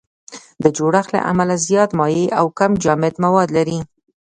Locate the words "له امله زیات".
1.15-1.89